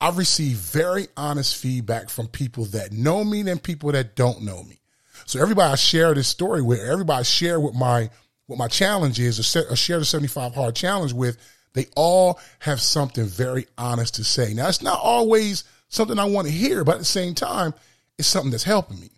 I've 0.00 0.18
received 0.18 0.58
very 0.58 1.08
honest 1.16 1.56
feedback 1.56 2.10
from 2.10 2.28
people 2.28 2.66
that 2.66 2.92
know 2.92 3.24
me 3.24 3.40
and 3.40 3.62
people 3.62 3.92
that 3.92 4.14
don't 4.14 4.42
know 4.42 4.62
me. 4.62 4.80
So 5.24 5.40
everybody 5.40 5.72
I 5.72 5.76
share 5.76 6.12
this 6.14 6.28
story 6.28 6.60
with, 6.60 6.80
everybody 6.80 7.20
I 7.20 7.22
share 7.22 7.58
with 7.58 7.74
my 7.74 8.10
what 8.46 8.58
my 8.58 8.68
challenge 8.68 9.18
is, 9.18 9.38
a, 9.38 9.76
share 9.76 9.98
the 9.98 10.04
75 10.04 10.54
hard 10.54 10.76
challenge 10.76 11.12
with, 11.12 11.36
they 11.74 11.86
all 11.94 12.40
have 12.60 12.80
something 12.80 13.24
very 13.24 13.66
honest 13.76 14.14
to 14.16 14.24
say. 14.24 14.54
Now, 14.54 14.68
it's 14.68 14.82
not 14.82 14.98
always 15.02 15.64
something 15.88 16.18
I 16.18 16.24
want 16.24 16.46
to 16.46 16.52
hear, 16.52 16.84
but 16.84 16.92
at 16.92 16.98
the 16.98 17.04
same 17.04 17.34
time, 17.34 17.74
it's 18.18 18.28
something 18.28 18.50
that's 18.50 18.64
helping 18.64 19.00
me. 19.00 19.10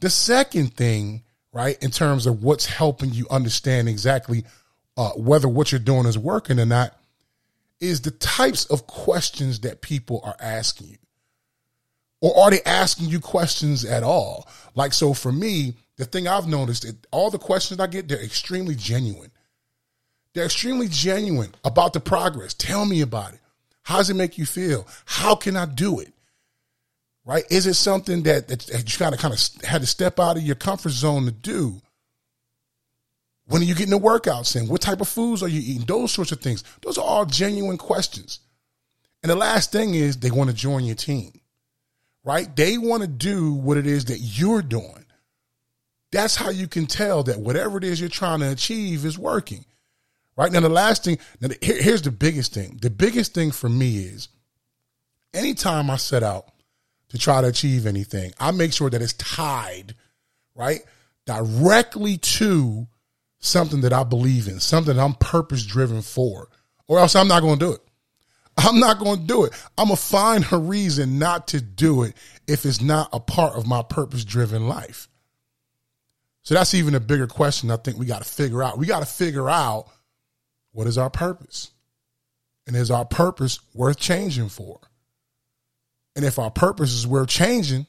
The 0.00 0.10
second 0.10 0.74
thing, 0.74 1.22
right, 1.52 1.82
in 1.82 1.90
terms 1.90 2.26
of 2.26 2.42
what's 2.42 2.66
helping 2.66 3.12
you 3.12 3.26
understand 3.30 3.88
exactly 3.88 4.44
uh, 4.96 5.10
whether 5.10 5.48
what 5.48 5.72
you're 5.72 5.78
doing 5.78 6.06
is 6.06 6.18
working 6.18 6.58
or 6.58 6.66
not 6.66 6.94
is 7.80 8.02
the 8.02 8.10
types 8.10 8.66
of 8.66 8.86
questions 8.86 9.60
that 9.60 9.80
people 9.80 10.20
are 10.24 10.36
asking 10.40 10.88
you. 10.88 10.96
Or 12.20 12.38
are 12.38 12.50
they 12.50 12.62
asking 12.64 13.08
you 13.08 13.20
questions 13.20 13.84
at 13.84 14.02
all? 14.02 14.46
Like, 14.74 14.92
so 14.92 15.14
for 15.14 15.32
me, 15.32 15.74
the 16.00 16.06
thing 16.06 16.26
I've 16.26 16.48
noticed 16.48 16.82
that 16.82 16.96
all 17.10 17.30
the 17.30 17.38
questions 17.38 17.78
I 17.80 17.86
get, 17.86 18.08
they're 18.08 18.22
extremely 18.22 18.74
genuine. 18.74 19.30
They're 20.34 20.46
extremely 20.46 20.88
genuine 20.88 21.54
about 21.64 21.92
the 21.92 22.00
progress. 22.00 22.54
Tell 22.54 22.84
me 22.84 23.00
about 23.00 23.34
it. 23.34 23.40
How 23.82 23.98
does 23.98 24.10
it 24.10 24.14
make 24.14 24.38
you 24.38 24.46
feel? 24.46 24.86
How 25.04 25.34
can 25.34 25.56
I 25.56 25.66
do 25.66 26.00
it? 26.00 26.12
Right? 27.24 27.44
Is 27.50 27.66
it 27.66 27.74
something 27.74 28.22
that, 28.24 28.48
that 28.48 28.68
you 28.70 28.98
kind 28.98 29.14
of 29.14 29.20
kind 29.20 29.34
of 29.34 29.64
had 29.64 29.82
to 29.82 29.86
step 29.86 30.18
out 30.18 30.36
of 30.36 30.42
your 30.42 30.56
comfort 30.56 30.90
zone 30.90 31.26
to 31.26 31.32
do? 31.32 31.80
When 33.46 33.62
are 33.62 33.64
you 33.64 33.74
getting 33.74 33.90
the 33.90 33.98
workouts 33.98 34.56
in? 34.56 34.68
What 34.68 34.80
type 34.80 35.00
of 35.00 35.08
foods 35.08 35.42
are 35.42 35.48
you 35.48 35.60
eating? 35.60 35.86
Those 35.86 36.12
sorts 36.12 36.32
of 36.32 36.40
things. 36.40 36.62
Those 36.82 36.98
are 36.98 37.04
all 37.04 37.26
genuine 37.26 37.78
questions. 37.78 38.40
And 39.22 39.30
the 39.30 39.36
last 39.36 39.72
thing 39.72 39.94
is 39.94 40.16
they 40.16 40.30
want 40.30 40.50
to 40.50 40.56
join 40.56 40.84
your 40.84 40.94
team 40.94 41.32
right? 42.24 42.54
They 42.54 42.78
want 42.78 43.02
to 43.02 43.08
do 43.08 43.52
what 43.54 43.76
it 43.76 43.86
is 43.86 44.06
that 44.06 44.18
you're 44.18 44.62
doing. 44.62 45.04
That's 46.12 46.36
how 46.36 46.50
you 46.50 46.66
can 46.66 46.86
tell 46.86 47.22
that 47.24 47.40
whatever 47.40 47.78
it 47.78 47.84
is 47.84 48.00
you're 48.00 48.08
trying 48.08 48.40
to 48.40 48.50
achieve 48.50 49.04
is 49.04 49.18
working. 49.18 49.64
Right 50.36 50.50
now, 50.50 50.60
the 50.60 50.68
last 50.68 51.04
thing, 51.04 51.18
now 51.40 51.50
here, 51.60 51.80
here's 51.80 52.02
the 52.02 52.10
biggest 52.10 52.54
thing. 52.54 52.78
The 52.80 52.90
biggest 52.90 53.34
thing 53.34 53.50
for 53.50 53.68
me 53.68 53.98
is 53.98 54.28
anytime 55.34 55.90
I 55.90 55.96
set 55.96 56.22
out 56.22 56.46
to 57.10 57.18
try 57.18 57.40
to 57.40 57.48
achieve 57.48 57.86
anything, 57.86 58.32
I 58.40 58.50
make 58.50 58.72
sure 58.72 58.90
that 58.90 59.02
it's 59.02 59.12
tied, 59.14 59.94
right, 60.54 60.80
directly 61.26 62.16
to 62.16 62.88
something 63.38 63.82
that 63.82 63.92
I 63.92 64.04
believe 64.04 64.48
in, 64.48 64.60
something 64.60 64.98
I'm 64.98 65.14
purpose 65.14 65.64
driven 65.64 66.02
for, 66.02 66.48
or 66.88 66.98
else 66.98 67.14
I'm 67.14 67.28
not 67.28 67.40
going 67.40 67.58
to 67.58 67.66
do 67.66 67.72
it. 67.72 67.80
I'm 68.56 68.78
not 68.78 68.98
going 68.98 69.20
to 69.20 69.26
do 69.26 69.44
it. 69.44 69.52
I'm 69.78 69.86
going 69.86 69.96
to 69.96 70.02
find 70.02 70.44
a 70.52 70.58
reason 70.58 71.18
not 71.18 71.48
to 71.48 71.60
do 71.60 72.02
it 72.02 72.14
if 72.46 72.66
it's 72.66 72.80
not 72.80 73.08
a 73.12 73.20
part 73.20 73.54
of 73.54 73.66
my 73.66 73.82
purpose 73.82 74.24
driven 74.24 74.68
life. 74.68 75.08
So 76.42 76.54
that's 76.54 76.74
even 76.74 76.94
a 76.94 77.00
bigger 77.00 77.26
question 77.26 77.70
I 77.70 77.76
think 77.76 77.98
we 77.98 78.06
got 78.06 78.22
to 78.22 78.28
figure 78.28 78.62
out. 78.62 78.78
We 78.78 78.86
got 78.86 79.00
to 79.00 79.06
figure 79.06 79.48
out 79.48 79.86
what 80.72 80.86
is 80.86 80.98
our 80.98 81.10
purpose? 81.10 81.70
And 82.66 82.76
is 82.76 82.90
our 82.90 83.04
purpose 83.04 83.58
worth 83.74 83.98
changing 83.98 84.48
for? 84.48 84.80
And 86.16 86.24
if 86.24 86.38
our 86.38 86.50
purpose 86.50 86.92
is 86.92 87.06
worth 87.06 87.28
changing, 87.28 87.86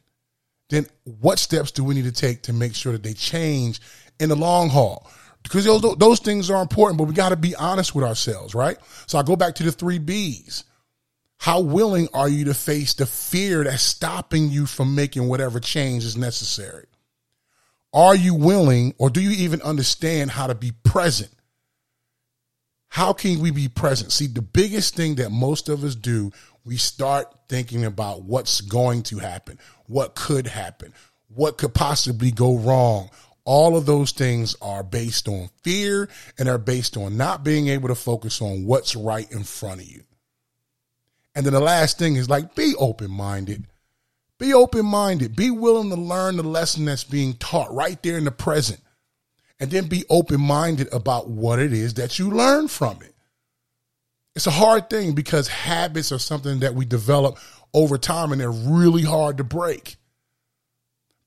then 0.69 0.87
what 1.03 1.39
steps 1.39 1.71
do 1.71 1.83
we 1.83 1.95
need 1.95 2.05
to 2.05 2.11
take 2.11 2.43
to 2.43 2.53
make 2.53 2.75
sure 2.75 2.93
that 2.93 3.03
they 3.03 3.13
change 3.13 3.79
in 4.19 4.29
the 4.29 4.35
long 4.35 4.69
haul? 4.69 5.09
because 5.43 5.65
those, 5.65 5.81
those 5.97 6.19
things 6.19 6.49
are 6.49 6.61
important, 6.61 6.97
but 6.97 7.05
we 7.05 7.13
got 7.13 7.29
to 7.29 7.35
be 7.35 7.55
honest 7.55 7.95
with 7.95 8.05
ourselves, 8.05 8.53
right? 8.53 8.77
So 9.07 9.17
I 9.17 9.23
go 9.23 9.35
back 9.35 9.55
to 9.55 9.63
the 9.63 9.71
three 9.71 9.99
B's. 9.99 10.63
How 11.37 11.59
willing 11.61 12.07
are 12.13 12.29
you 12.29 12.45
to 12.45 12.53
face 12.53 12.93
the 12.93 13.07
fear 13.07 13.63
that's 13.63 13.81
stopping 13.81 14.49
you 14.49 14.67
from 14.67 14.93
making 14.93 15.27
whatever 15.27 15.59
change 15.59 16.05
is 16.05 16.15
necessary? 16.15 16.85
Are 17.93 18.15
you 18.15 18.33
willing 18.33 18.93
or 18.97 19.09
do 19.09 19.21
you 19.21 19.31
even 19.31 19.61
understand 19.61 20.31
how 20.31 20.47
to 20.47 20.55
be 20.55 20.71
present? 20.83 21.31
How 22.87 23.13
can 23.13 23.39
we 23.39 23.51
be 23.51 23.67
present? 23.67 24.11
See, 24.11 24.27
the 24.27 24.41
biggest 24.41 24.95
thing 24.95 25.15
that 25.15 25.31
most 25.31 25.69
of 25.69 25.83
us 25.83 25.95
do, 25.95 26.31
we 26.65 26.77
start 26.77 27.27
thinking 27.47 27.85
about 27.85 28.23
what's 28.23 28.61
going 28.61 29.03
to 29.03 29.19
happen, 29.19 29.59
what 29.87 30.15
could 30.15 30.47
happen, 30.47 30.93
what 31.27 31.57
could 31.57 31.73
possibly 31.73 32.31
go 32.31 32.57
wrong, 32.57 33.09
all 33.43 33.75
of 33.75 33.85
those 33.85 34.11
things 34.11 34.55
are 34.61 34.83
based 34.83 35.27
on 35.27 35.49
fear 35.63 36.09
and 36.37 36.47
are 36.47 36.57
based 36.57 36.95
on 36.97 37.17
not 37.17 37.43
being 37.43 37.69
able 37.69 37.87
to 37.87 37.95
focus 37.95 38.41
on 38.41 38.65
what's 38.65 38.95
right 38.95 39.29
in 39.31 39.43
front 39.43 39.81
of 39.81 39.87
you. 39.87 40.03
And 41.33 41.45
then 41.45 41.53
the 41.53 41.59
last 41.59 41.97
thing 41.97 42.17
is 42.17 42.29
like 42.29 42.55
be 42.55 42.75
open 42.77 43.09
minded. 43.09 43.65
Be 44.41 44.55
open 44.55 44.87
minded. 44.87 45.35
Be 45.35 45.51
willing 45.51 45.91
to 45.91 45.95
learn 45.95 46.35
the 46.35 46.41
lesson 46.41 46.85
that's 46.85 47.03
being 47.03 47.35
taught 47.35 47.71
right 47.71 48.01
there 48.01 48.17
in 48.17 48.23
the 48.23 48.31
present. 48.31 48.79
And 49.59 49.69
then 49.69 49.87
be 49.87 50.03
open 50.09 50.41
minded 50.41 50.91
about 50.91 51.29
what 51.29 51.59
it 51.59 51.71
is 51.71 51.93
that 51.93 52.17
you 52.17 52.31
learn 52.31 52.67
from 52.67 53.03
it. 53.03 53.13
It's 54.35 54.47
a 54.47 54.51
hard 54.51 54.89
thing 54.89 55.13
because 55.13 55.47
habits 55.47 56.11
are 56.11 56.17
something 56.17 56.61
that 56.61 56.73
we 56.73 56.85
develop 56.85 57.37
over 57.71 57.99
time 57.99 58.31
and 58.31 58.41
they're 58.41 58.49
really 58.49 59.03
hard 59.03 59.37
to 59.37 59.43
break. 59.43 59.97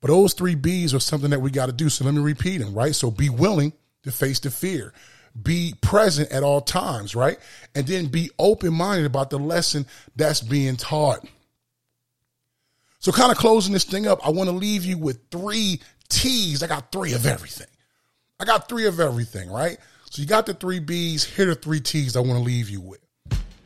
But 0.00 0.08
those 0.08 0.34
three 0.34 0.56
B's 0.56 0.92
are 0.92 0.98
something 0.98 1.30
that 1.30 1.40
we 1.40 1.52
got 1.52 1.66
to 1.66 1.72
do. 1.72 1.88
So 1.90 2.04
let 2.04 2.14
me 2.14 2.20
repeat 2.20 2.58
them, 2.58 2.74
right? 2.74 2.96
So 2.96 3.12
be 3.12 3.28
willing 3.28 3.74
to 4.02 4.10
face 4.10 4.40
the 4.40 4.50
fear. 4.50 4.92
Be 5.40 5.76
present 5.80 6.32
at 6.32 6.42
all 6.42 6.60
times, 6.60 7.14
right? 7.14 7.38
And 7.76 7.86
then 7.86 8.06
be 8.06 8.32
open 8.40 8.74
minded 8.74 9.06
about 9.06 9.30
the 9.30 9.38
lesson 9.38 9.86
that's 10.16 10.40
being 10.40 10.74
taught. 10.74 11.24
So, 13.04 13.12
kind 13.12 13.30
of 13.30 13.36
closing 13.36 13.74
this 13.74 13.84
thing 13.84 14.06
up, 14.06 14.26
I 14.26 14.30
want 14.30 14.48
to 14.48 14.56
leave 14.56 14.82
you 14.82 14.96
with 14.96 15.28
three 15.30 15.78
T's. 16.08 16.62
I 16.62 16.66
got 16.66 16.90
three 16.90 17.12
of 17.12 17.26
everything. 17.26 17.66
I 18.40 18.46
got 18.46 18.66
three 18.66 18.86
of 18.86 18.98
everything, 18.98 19.50
right? 19.50 19.76
So, 20.08 20.22
you 20.22 20.26
got 20.26 20.46
the 20.46 20.54
three 20.54 20.78
B's. 20.78 21.22
Here 21.22 21.50
are 21.50 21.54
three 21.54 21.80
T's 21.80 22.16
I 22.16 22.20
want 22.20 22.38
to 22.38 22.38
leave 22.38 22.70
you 22.70 22.80
with. 22.80 23.00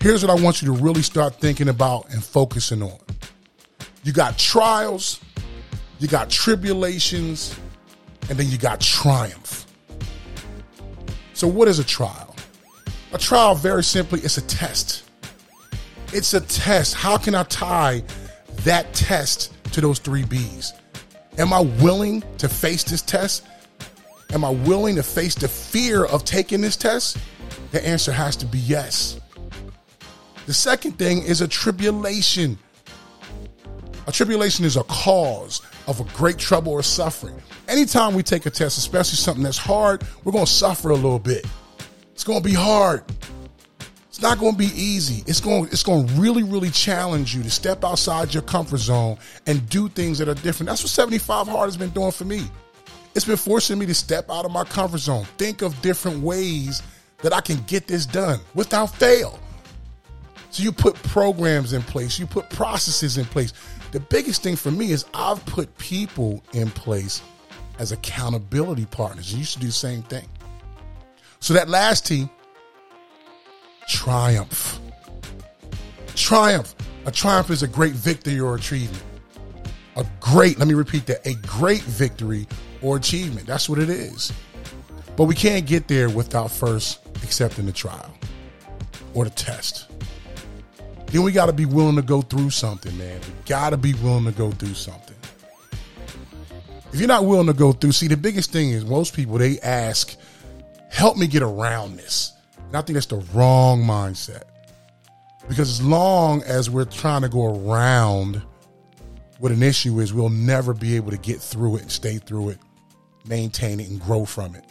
Here's 0.01 0.27
what 0.27 0.37
I 0.37 0.43
want 0.43 0.61
you 0.61 0.75
to 0.75 0.83
really 0.83 1.03
start 1.03 1.37
thinking 1.37 1.69
about 1.69 2.11
and 2.11 2.25
focusing 2.25 2.83
on. 2.83 2.99
You 4.03 4.13
got 4.13 4.37
trials, 4.39 5.21
you 6.01 6.09
got 6.09 6.31
tribulations, 6.31 7.57
and 8.29 8.37
then 8.37 8.51
you 8.51 8.59
got 8.59 8.81
triumph. 8.81 9.67
So, 11.35 11.47
what 11.47 11.69
is 11.69 11.79
a 11.79 11.85
trial? 11.85 12.35
A 13.13 13.19
trial, 13.19 13.55
very 13.55 13.85
simply, 13.85 14.19
is 14.19 14.37
a 14.37 14.43
test. 14.43 15.09
It's 16.13 16.35
a 16.35 16.41
test. 16.41 16.95
How 16.95 17.17
can 17.17 17.37
I 17.37 17.45
tie 17.45 18.03
that 18.65 18.93
test 18.95 19.53
to 19.73 19.81
those 19.81 19.99
three 19.99 20.25
B's? 20.25 20.73
Am 21.39 21.53
I 21.53 21.61
willing 21.61 22.23
to 22.39 22.49
face 22.49 22.83
this 22.85 23.03
test? 23.03 23.47
Am 24.33 24.45
I 24.45 24.51
willing 24.51 24.97
to 24.97 25.03
face 25.03 25.35
the 25.35 25.49
fear 25.49 26.05
of 26.05 26.25
taking 26.25 26.61
this 26.61 26.77
test? 26.77 27.19
The 27.71 27.87
answer 27.87 28.13
has 28.13 28.37
to 28.37 28.47
be 28.47 28.59
yes. 28.59 29.21
The 30.47 30.55
second 30.55 30.93
thing 30.93 31.23
is 31.23 31.41
a 31.41 31.49
tribulation. 31.49 32.59
A 34.07 34.13
tribulation 34.13 34.65
is 34.65 34.77
a 34.77 34.85
cause 34.85 35.61
of 35.87 36.01
a 36.01 36.05
great 36.17 36.39
trouble 36.39 36.73
or 36.73 36.83
suffering. 36.83 37.41
Anytime 37.69 38.15
we 38.15 38.23
take 38.23 38.47
a 38.47 38.51
test, 38.51 38.79
especially 38.79 39.17
something 39.17 39.45
that's 39.45 39.59
hard, 39.59 40.03
we're 40.25 40.33
going 40.33 40.47
to 40.47 40.51
suffer 40.51 40.91
a 40.91 40.95
little 40.95 41.19
bit. 41.19 41.47
It's 42.13 42.25
going 42.25 42.43
to 42.43 42.49
be 42.49 42.55
hard. 42.55 43.05
It's 44.19 44.25
not 44.25 44.41
going 44.41 44.55
to 44.55 44.59
be 44.59 44.73
easy. 44.75 45.23
It's 45.29 45.41
going 45.41 45.67
it's 45.67 45.85
going 45.85 46.05
to 46.05 46.13
really 46.15 46.43
really 46.43 46.71
challenge 46.71 47.37
you 47.37 47.43
to 47.45 47.51
step 47.53 47.85
outside 47.85 48.35
your 48.35 48.43
comfort 48.43 48.79
zone 48.79 49.17
and 49.47 49.65
do 49.69 49.89
things 49.89 50.19
that 50.19 50.29
are 50.29 50.35
different. 50.35 50.69
That's 50.69 50.83
what 50.83 50.91
75 50.91 51.47
hard 51.47 51.69
has 51.69 51.77
been 51.77 51.91
doing 51.91 52.11
for 52.11 52.25
me. 52.25 52.43
It's 53.15 53.25
been 53.25 53.37
forcing 53.37 53.79
me 53.79 53.87
to 53.87 53.95
step 53.95 54.29
out 54.29 54.45
of 54.45 54.51
my 54.51 54.65
comfort 54.65 54.99
zone, 54.99 55.25
think 55.37 55.63
of 55.63 55.81
different 55.83 56.21
ways 56.21 56.83
that 57.19 57.33
I 57.33 57.41
can 57.41 57.63
get 57.69 57.87
this 57.87 58.07
done 58.07 58.41
without 58.57 58.87
fail. 58.87 59.39
So 60.51 60.65
you 60.65 60.73
put 60.73 60.97
programs 60.97 61.73
in 61.73 61.83
place, 61.83 62.19
you 62.19 62.27
put 62.27 62.51
processes 62.51 63.19
in 63.19 63.25
place. 63.25 63.53
The 63.93 64.01
biggest 64.01 64.43
thing 64.43 64.57
for 64.57 64.73
me 64.73 64.91
is 64.91 65.05
I've 65.15 65.47
put 65.47 65.79
people 65.79 66.43
in 66.55 66.71
place 66.73 67.23
as 67.79 67.93
accountability 67.93 68.87
partners. 68.87 69.33
You 69.33 69.45
should 69.45 69.61
do 69.61 69.69
the 69.69 69.73
same 69.73 70.03
thing. 70.03 70.27
So 71.39 71.55
that 71.55 71.69
last 71.69 72.05
team, 72.05 72.29
triumph. 73.89 74.79
Triumph. 76.15 76.75
A 77.07 77.11
triumph 77.11 77.51
is 77.51 77.63
a 77.63 77.69
great 77.69 77.95
victory 77.95 78.39
or 78.39 78.55
achievement. 78.55 79.03
A 79.97 80.07
great, 80.21 80.59
let 80.59 80.69
me 80.69 80.75
repeat 80.75 81.07
that, 81.07 81.27
a 81.27 81.35
great 81.47 81.83
victory 81.83 82.47
or 82.83 82.97
achievement. 82.97 83.47
That's 83.47 83.69
what 83.69 83.79
it 83.79 83.91
is. 83.91 84.33
But 85.17 85.25
we 85.25 85.35
can't 85.35 85.67
get 85.67 85.89
there 85.89 86.09
without 86.09 86.51
first 86.51 87.01
accepting 87.25 87.67
the 87.67 87.73
trial 87.73 88.15
or 89.15 89.25
the 89.25 89.31
test 89.31 89.89
then 91.11 91.23
we 91.23 91.33
got 91.33 91.47
to 91.47 91.53
be 91.53 91.65
willing 91.65 91.97
to 91.97 92.03
go 92.03 92.21
through 92.21 92.51
something, 92.51 92.97
man. 92.99 93.21
We 93.21 93.33
got 93.47 93.71
to 93.71 93.77
be 93.77 93.95
willing 93.95 94.27
to 94.27 94.33
go 94.33 94.51
through 94.51 94.75
something. 94.75 95.17
If 96.93 97.01
you're 97.01 97.09
not 97.09 97.25
willing 97.25 97.47
to 97.47 97.53
go 97.53 97.73
through, 97.73 97.93
see, 97.93 98.09
the 98.09 98.17
biggest 98.17 98.53
thing 98.53 98.71
is 98.71 98.85
most 98.85 99.15
people, 99.15 99.39
they 99.39 99.59
ask, 99.61 100.17
help 100.91 101.17
me 101.17 101.27
get 101.27 101.43
around 101.43 101.97
this. 101.97 102.33
And 102.69 102.77
I 102.77 102.83
think 102.83 102.95
that's 102.95 103.07
the 103.07 103.25
wrong 103.35 103.83
mindset. 103.83 104.45
Because 105.49 105.71
as 105.71 105.83
long 105.83 106.43
as 106.43 106.69
we're 106.69 106.85
trying 106.85 107.23
to 107.23 107.29
go 107.29 107.47
around 107.47 108.43
what 109.39 109.53
an 109.53 109.63
issue 109.63 109.99
is, 110.01 110.13
we'll 110.13 110.29
never 110.29 110.75
be 110.75 110.97
able 110.97 111.11
to 111.11 111.17
get 111.17 111.41
through 111.41 111.77
it 111.77 111.91
stay 111.91 112.19
through 112.19 112.51
it, 112.51 112.59
maintain 113.27 113.81
it, 113.81 113.89
and 113.89 114.01
grow 114.01 114.25
from 114.25 114.55
it. 114.55 114.65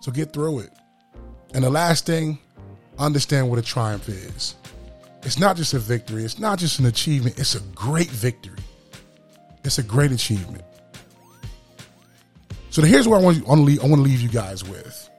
So 0.00 0.10
get 0.10 0.32
through 0.32 0.60
it. 0.60 0.70
And 1.52 1.64
the 1.64 1.70
last 1.70 2.06
thing, 2.06 2.38
understand 2.98 3.50
what 3.50 3.58
a 3.58 3.62
triumph 3.62 4.08
is. 4.08 4.54
It's 5.22 5.38
not 5.38 5.56
just 5.56 5.74
a 5.74 5.78
victory, 5.78 6.24
it's 6.24 6.38
not 6.38 6.58
just 6.58 6.78
an 6.78 6.86
achievement, 6.86 7.38
it's 7.38 7.54
a 7.54 7.60
great 7.74 8.08
victory. 8.08 8.58
It's 9.64 9.78
a 9.78 9.82
great 9.82 10.12
achievement. 10.12 10.62
So 12.70 12.82
here's 12.82 13.08
what 13.08 13.20
I 13.20 13.24
want, 13.24 13.38
to 13.38 13.50
I 13.50 13.86
want 13.86 13.96
to 13.96 14.02
leave 14.02 14.20
you 14.20 14.28
guys 14.28 14.62
with. 14.62 15.10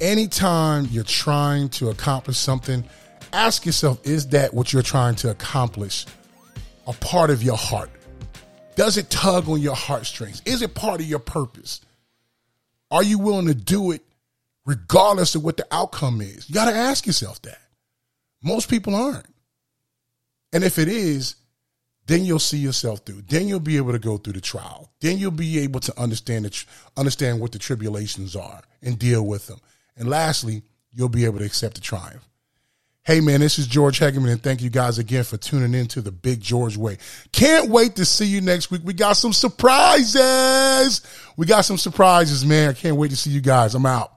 Anytime 0.00 0.86
you're 0.90 1.04
trying 1.04 1.68
to 1.70 1.90
accomplish 1.90 2.36
something, 2.36 2.84
ask 3.32 3.66
yourself, 3.66 4.00
is 4.06 4.28
that 4.28 4.54
what 4.54 4.72
you're 4.72 4.82
trying 4.82 5.14
to 5.16 5.30
accomplish 5.30 6.06
a 6.86 6.92
part 6.94 7.30
of 7.30 7.42
your 7.42 7.56
heart? 7.56 7.90
Does 8.76 8.96
it 8.98 9.08
tug 9.10 9.48
on 9.48 9.60
your 9.60 9.74
heartstrings? 9.74 10.42
Is 10.44 10.62
it 10.62 10.74
part 10.74 11.00
of 11.00 11.06
your 11.06 11.18
purpose? 11.18 11.80
Are 12.90 13.02
you 13.02 13.18
willing 13.18 13.46
to 13.46 13.54
do 13.54 13.90
it 13.92 14.02
regardless 14.64 15.34
of 15.34 15.42
what 15.42 15.56
the 15.56 15.66
outcome 15.70 16.20
is? 16.20 16.48
You 16.48 16.54
got 16.54 16.70
to 16.70 16.76
ask 16.76 17.06
yourself 17.06 17.40
that. 17.42 17.58
Most 18.42 18.68
people 18.68 18.94
aren't. 18.94 19.26
And 20.52 20.62
if 20.62 20.78
it 20.78 20.88
is, 20.88 21.36
then 22.06 22.24
you'll 22.24 22.38
see 22.38 22.58
yourself 22.58 23.00
through. 23.00 23.22
Then 23.28 23.48
you'll 23.48 23.60
be 23.60 23.78
able 23.78 23.92
to 23.92 23.98
go 23.98 24.16
through 24.16 24.34
the 24.34 24.40
trial. 24.40 24.92
Then 25.00 25.18
you'll 25.18 25.32
be 25.32 25.58
able 25.60 25.80
to 25.80 26.00
understand 26.00 26.44
the, 26.44 26.64
understand 26.96 27.40
what 27.40 27.52
the 27.52 27.58
tribulations 27.58 28.36
are 28.36 28.62
and 28.82 28.98
deal 28.98 29.26
with 29.26 29.48
them. 29.48 29.58
And 29.96 30.08
lastly, 30.08 30.62
you'll 30.92 31.08
be 31.08 31.24
able 31.24 31.38
to 31.38 31.44
accept 31.44 31.74
the 31.74 31.80
triumph. 31.80 32.26
Hey 33.02 33.20
man, 33.20 33.38
this 33.38 33.56
is 33.60 33.68
George 33.68 34.00
Hegeman, 34.00 34.32
and 34.32 34.42
thank 34.42 34.62
you 34.62 34.68
guys 34.68 34.98
again 34.98 35.22
for 35.22 35.36
tuning 35.36 35.74
in 35.74 35.86
to 35.88 36.00
the 36.00 36.10
Big 36.10 36.40
George 36.40 36.76
Way. 36.76 36.98
Can't 37.30 37.70
wait 37.70 37.94
to 37.96 38.04
see 38.04 38.26
you 38.26 38.40
next 38.40 38.72
week. 38.72 38.80
We 38.84 38.94
got 38.94 39.12
some 39.12 39.32
surprises. 39.32 41.02
We 41.36 41.46
got 41.46 41.60
some 41.60 41.78
surprises, 41.78 42.44
man. 42.44 42.70
I 42.70 42.72
can't 42.72 42.96
wait 42.96 43.10
to 43.10 43.16
see 43.16 43.30
you 43.30 43.40
guys. 43.40 43.76
I'm 43.76 43.86
out. 43.86 44.15